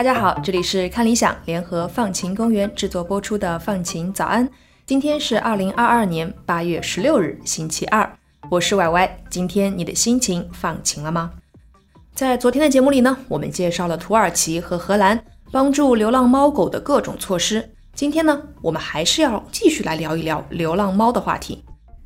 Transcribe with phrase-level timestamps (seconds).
[0.00, 4.48] 大家好，这里是看理想联合放晴公园制作播出的放晴早安。
[4.86, 8.10] 今天是二零二二年八月十六日，星期二，
[8.48, 9.18] 我是歪歪。
[9.28, 11.30] 今天你的心情放晴了吗？
[12.14, 17.70] 在昨天的节目里呢，我们介绍了土耳其和荷兰帮助流浪猫狗的各种措施。
[17.92, 21.62] 今天呢，我们还是要继续来聊一聊流浪猫的话题。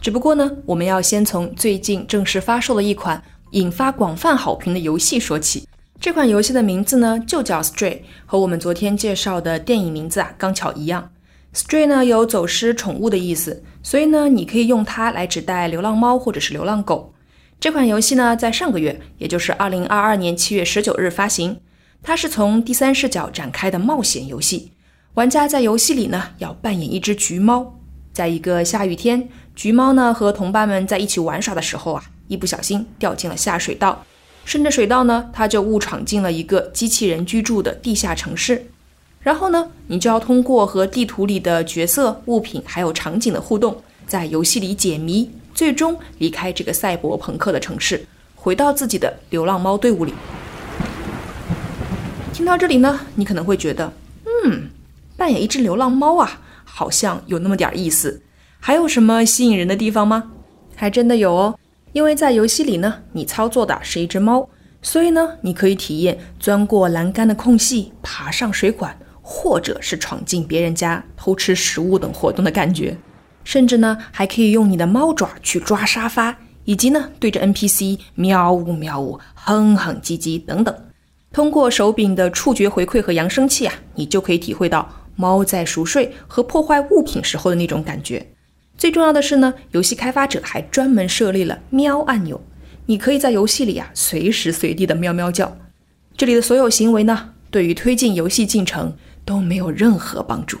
[0.00, 5.68] 只不过呢，我们要先从最近正式发售的一款引发广泛好评的游戏说起。
[5.98, 11.10] 这款游戏的名字呢，就叫 Stray，和我们昨天介绍的电影名字啊刚巧一样。
[11.54, 17.14] Stray 呢有走失宠物的意思，所以呢，你可以用它来指代流浪猫或者是流浪狗。
[17.58, 21.60] 这款游戏呢，在上个月，也就是二零二二年七月十九日发行。
[22.02, 24.72] 它是从第三视角展开的冒险游戏，
[25.14, 27.80] 玩家在游戏里呢要扮演一只橘猫，
[28.12, 34.04] 在一个下雨天，橘猫呢和同伴们在一起玩耍的时候啊，一不小心掉进了下水道。
[34.46, 38.64] 顺着水道呢，他就误闯进了一个机器人居住的地下城市。
[39.20, 50.14] 然后呢，你就要通过和地图里的角色、物品还有场景的互动，在游戏里解谜，最终离开这个赛博朋克的城市，回到自己的流浪猫队伍里。
[52.32, 53.92] 听到这里呢，你可能会觉得，
[54.44, 54.68] 嗯，
[55.16, 58.22] 扮演一只流浪猫啊，好像有那么点意思。
[58.60, 60.30] 还有什么吸引人的地方吗？
[60.76, 61.58] 还真的有哦。
[61.96, 64.46] 因为在游戏里呢，你操作的是一只猫，
[64.82, 72.94] 所以呢，你可以体验钻过栏杆的空隙、爬上水管，或者是闯进别人家偷吃食物等活动的感觉。
[73.44, 80.76] 甚至呢，还可以用你的猫爪去抓沙发，以及呢，对着 NPC 喵呜喵呜、哼哼唧唧等等。
[81.32, 88.34] 通过手柄的触觉回馈和扬声器啊，你就可以体会到猫在熟睡和破坏物品时候的那种感觉。
[88.76, 92.40] 最重要的是呢，游戏开发者还专门设立了喵按钮，
[92.84, 95.56] 你可以在游戏里啊随时随地的喵喵叫。
[96.16, 98.94] 这里的所有行为呢，对于推进游戏进程
[99.24, 100.58] 都没有任何帮助，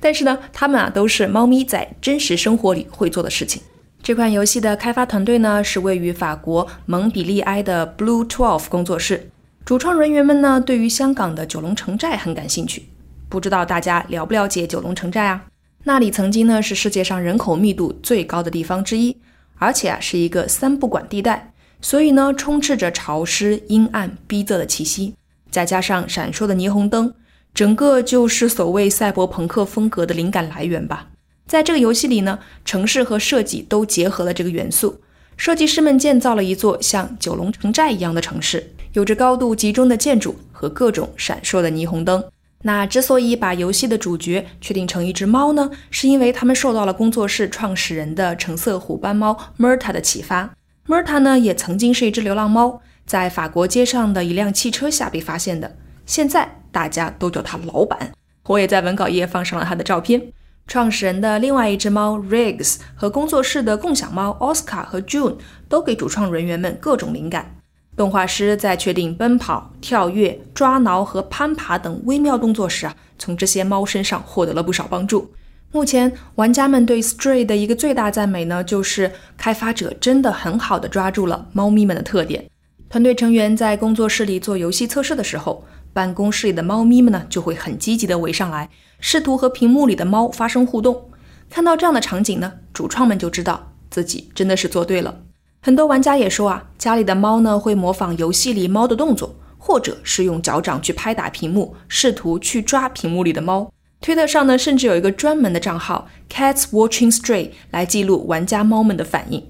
[0.00, 3.60] 但是呢，它们啊都是猫咪在真实生活里会做的事情。
[4.02, 9.28] 这款游戏的开发团队呢是位于法国蒙彼利埃的 Blue Twelve 工作室，
[9.64, 12.84] 主创人员们呢对于香港的九龙城寨很感兴趣，
[13.28, 15.44] 不知道大家了不了解九龙城寨啊？
[15.88, 19.16] 那里曾经呢是世界上人口密度最高的地方之一，
[19.56, 25.14] 而且啊是一个三不管地带，所以呢充斥着潮湿、阴暗、逼仄的气息，
[25.50, 27.14] 再加上闪烁的霓虹灯，
[27.54, 31.08] 整个就是所谓赛博朋克风格的灵感来源吧。
[31.46, 35.00] 在这个游戏里呢，城市和设计都结合了这个元素，
[35.38, 42.22] 设计师们建造了一座像九龙城寨一样的城市，有着高度集中的建筑和各种闪烁的霓虹灯。
[42.62, 50.50] 那之所以把游戏的主角确定成一只猫呢，是因为他们受到了工作室创始人的橙色虎斑猫 Merta 的启发。
[50.86, 55.76] Merta 呢，也曾经是一只流浪猫，在法国街上的一辆汽车下被发现的。
[56.04, 58.12] 现在大家都叫他老板。
[58.46, 60.32] 我也在文稿页放上了他的照片。
[60.66, 65.36] 创始人的另外一只猫 Riggs 和工作室的共享猫 Oscar 和 June
[65.68, 67.57] 都给主创人员们各种灵感。
[67.98, 75.30] 动画师在确定奔跑、跳跃、抓挠和攀爬等微妙动作时啊，从这些猫身上获得了不少帮助。
[75.72, 82.48] 目前，玩家们对 Stray 的一个最大赞美呢，就是开发者真的很好的抓住了猫咪们的特点。
[82.88, 88.70] 团队成员在工作室里做游戏测试的时候，办公室里的猫咪们呢，就会很积极的围上来，
[89.00, 91.10] 试图和屏幕里的猫发生互动。
[91.50, 95.14] 看到这样的场景呢，主创们就知道自己真的是做对了。
[95.60, 103.70] 很多玩家也说啊，家里的猫呢会模仿游戏里猫的动作，或者是用脚掌去拍打屏幕，试图去抓屏幕里的猫。
[104.00, 109.44] 推特上呢，甚至有一个专门的账号 Cats Watching Stray 来记录玩家猫们的反应。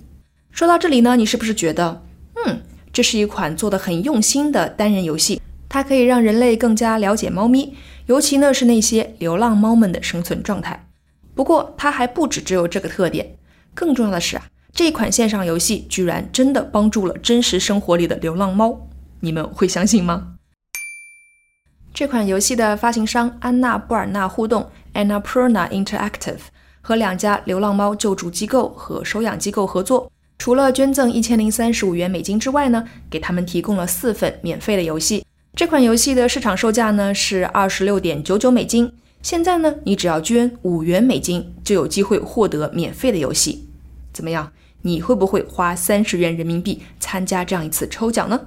[0.51, 2.03] 说到这里呢，你是不是觉得，
[2.47, 5.41] 嗯，这是一款做的很用心的单人游戏？
[5.69, 10.88] 它可以让人类更加了解猫咪，尤其呢是那些流浪猫们的生存状态。
[11.35, 13.37] 不过它还不止只有这个特点，
[13.75, 14.47] 更重要的是啊。
[14.75, 18.88] 这款线上游戏居然真的帮助了真实生活里的流浪猫，
[19.20, 20.35] 你们会相信吗？
[21.93, 26.38] 这款游戏的发行商安娜布尔纳互动 （Annapurna Interactive）
[26.81, 35.25] 和两家流浪猫救助机构和收养机构合作，除了捐赠一千零三十五元美金之外呢，给他们提供了四份免费的游戏。
[35.56, 38.93] 这款游戏的市场售价呢是二十六点九九美金，
[39.23, 43.68] 现在呢，你只要捐五元美金，就有机会获得免费的游戏。
[44.12, 44.52] 怎么样？
[44.82, 48.40] 你会不会花三十元人民币参加这样一次抽奖呢？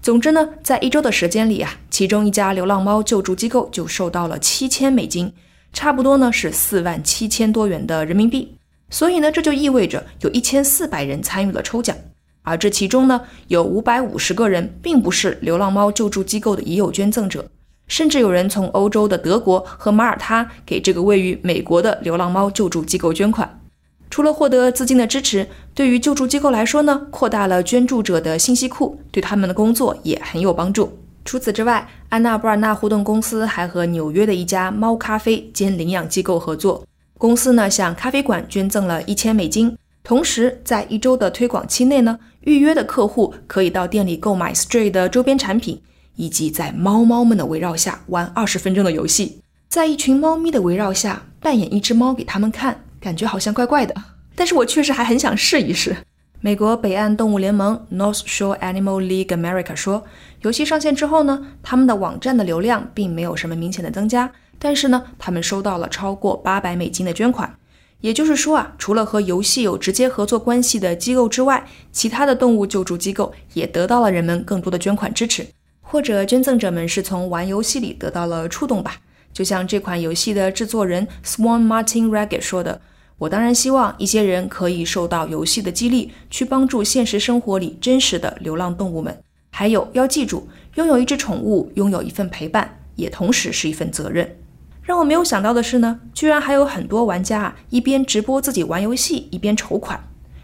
[0.00, 5.32] 总之呢，在一周的时间里啊，其中一家流浪猫救助机构就收到了七千美金，
[5.72, 8.56] 差不多呢是四万七千多元的人民币。
[8.88, 11.96] 所以呢，这就意味着有一千四百人参与了抽奖，
[12.42, 17.50] 而这其中呢，有五百五十个人并不是流浪猫救助机构的已有捐赠者。
[17.88, 23.60] 甚至有人从欧洲的德国和马耳他给这个位于美国的流浪猫救助机构捐款。
[24.08, 30.98] 除了获得资金的支持，对于救助机构来说呢，扩大了捐助者的信息库，对他们的工作也很有帮助。
[31.24, 36.84] 除此之外，安娜布尔纳互动公司还和纽约的一家猫咖啡兼领养机构合作。
[37.18, 45.80] 公司呢向咖啡馆捐赠了一千美金，同时在一周的推广期内呢，预约的客户可以到店里购买 Stray 的周边产品，
[46.14, 49.40] 以及在猫猫们的围绕下玩二十分钟的游戏。
[49.68, 53.94] 在一群猫咪的围绕下扮演一只猫给他们看，感觉好像怪怪的，
[54.34, 55.96] 但是我确实还很想试一试。
[56.40, 60.02] 美国北岸动物联盟 North Shore Animal League America 说，
[60.42, 67.56] 游戏上线之后呢，他们的网站的流量并没有什么明显的增加，但是呢，他们收到了超过八百美金的捐款。
[68.00, 75.46] 也就是说啊，除了和游戏有直接合作关系的机构之外，其他的动物救助机构也得到了人们更多的捐款支持，
[75.80, 78.96] 或者捐赠者们是从玩游戏里得到了触动吧。
[79.32, 82.80] 就像这款游戏的制作人 Swan Martin Raggett 说的。
[83.18, 89.22] 我当然希望一些人可以受到游戏的激励，去帮助现实生活里真实的流浪动物们。
[89.50, 94.36] 还有要记住，拥有一只宠物，拥有一份陪伴，也同时是一份责任。
[94.82, 99.98] 让我没有想到的是呢，居然还有很多玩家啊，一边直播自己玩游戏，一边筹款。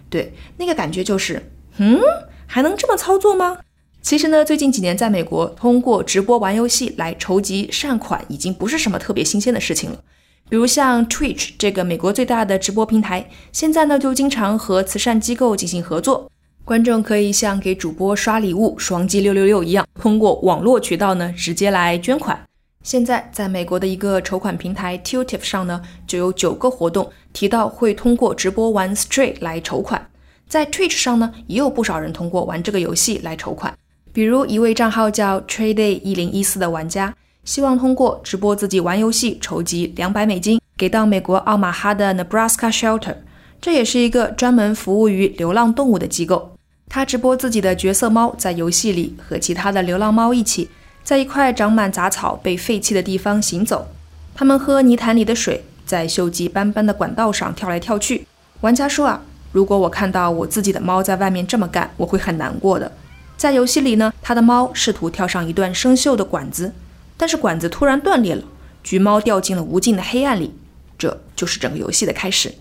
[0.08, 1.98] 对，那个感觉就是，嗯，
[2.46, 3.58] 还能这么操作吗？
[4.00, 9.98] 其实呢，最近几年在美国，通过直播玩游戏来筹集善款，已经不是什么特别新鲜的事情了。
[10.52, 16.30] 比如像 Twitch 这个美国最大的直播平台，现在呢就经常和慈善机构进行合作，
[16.62, 22.38] 观众可以像给主播刷礼物、双击六六六一样，通过网络渠道呢直接来捐款。
[22.82, 30.06] 现在在美国的一个筹款平台 t u t i f 上呢，就有九个活动提到会通过直播玩 Stray 来筹款。
[30.46, 33.74] 在 Twitch 上呢，也有不少人通过玩这个游戏来筹款，
[34.12, 37.14] 比如一位账号叫 Trayday 一零一四的玩家。
[37.44, 43.16] 希望通过直播自己玩游戏筹集两百美金，给到美国奥马哈的 Nebraska Shelter，
[43.60, 46.56] 这也是一个专门服务于流浪动物的机构。
[46.88, 50.68] 他直播自己的角色猫在游戏里和其他的流浪猫一起，
[51.02, 53.88] 在一块长满杂草、被废弃的地方行走。
[54.34, 58.26] 他们喝泥潭里的水，在锈迹斑斑的管道上跳来跳去。
[58.60, 62.92] 玩家说啊，如果我看到我自己的猫在外面这么干，我会很难过的。
[63.36, 66.72] 在游戏里呢，他的猫试图跳上一段生锈的管子。
[67.22, 68.42] 但是管子突然断裂了，
[68.82, 70.52] 橘猫掉进了无尽的黑暗里，
[70.98, 72.52] 这就是整个游戏的开始。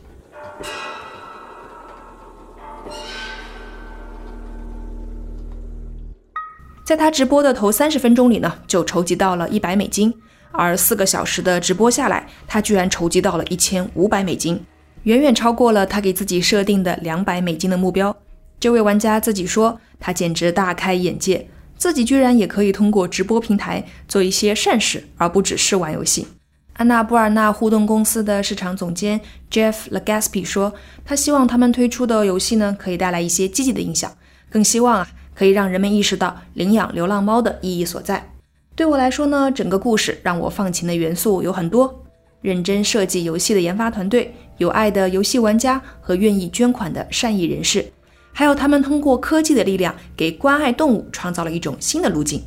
[6.83, 10.13] 在他直播的头三十分钟里呢，就筹集到了一百美金，
[10.51, 14.63] 而四个小时的直播下来，他居然筹集到了一千五百美金，
[15.05, 18.15] 远远超过了他给自己设定的两百美金的目标。
[18.59, 21.47] 这位玩家自己说，他简直大开眼界。
[21.81, 26.27] 自己居然也可以通过直播平台做一些善事，而不只是玩游戏。
[26.73, 29.19] 安娜布尔纳互动公司的市场总监
[29.49, 30.71] Jeff Legaspi 说
[31.03, 34.15] ：“他希望他们推出的游戏呢，可以带来一些积极的影响，
[34.51, 38.29] 更希望啊，可以让人们意识到领养流浪猫的意义所在。”
[38.77, 42.03] 对我来说呢，整个故事让我放晴的元素有很多：
[42.41, 47.91] 认真设计游戏的研发团队、有爱的游戏玩家和愿意捐款的善意人士。
[48.33, 52.41] 还有，他们通过科技的力量，给关爱动物创造了一种新的路径。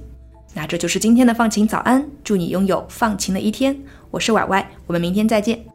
[0.54, 3.76] 那这就是今天的放晴早安，祝你拥有放晴的一天。
[4.10, 5.73] 我是歪歪，我们明天再见。